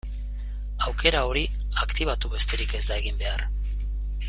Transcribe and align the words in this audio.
Aukera 0.85 1.21
hori 1.31 1.43
aktibatu 1.85 2.33
besterik 2.37 2.75
ez 2.81 2.83
da 2.89 2.99
egin 3.03 3.21
behar. 3.23 3.47